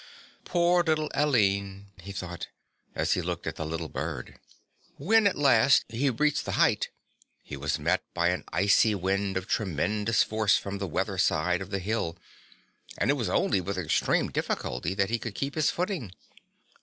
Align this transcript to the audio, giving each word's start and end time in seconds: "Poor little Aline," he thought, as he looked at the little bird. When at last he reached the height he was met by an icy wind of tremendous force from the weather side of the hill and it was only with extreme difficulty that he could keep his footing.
"Poor 0.45 0.81
little 0.83 1.11
Aline," 1.13 1.91
he 2.01 2.11
thought, 2.11 2.47
as 2.95 3.13
he 3.13 3.21
looked 3.21 3.45
at 3.45 3.57
the 3.57 3.65
little 3.67 3.87
bird. 3.87 4.39
When 4.97 5.27
at 5.27 5.37
last 5.37 5.85
he 5.89 6.09
reached 6.09 6.43
the 6.45 6.53
height 6.53 6.89
he 7.43 7.55
was 7.55 7.77
met 7.77 8.01
by 8.15 8.29
an 8.29 8.43
icy 8.51 8.95
wind 8.95 9.37
of 9.37 9.45
tremendous 9.47 10.23
force 10.23 10.57
from 10.57 10.79
the 10.79 10.87
weather 10.87 11.19
side 11.19 11.61
of 11.61 11.69
the 11.69 11.77
hill 11.77 12.17
and 12.97 13.11
it 13.11 13.15
was 13.15 13.29
only 13.29 13.61
with 13.61 13.77
extreme 13.77 14.31
difficulty 14.31 14.95
that 14.95 15.11
he 15.11 15.19
could 15.19 15.35
keep 15.35 15.53
his 15.53 15.69
footing. 15.69 16.11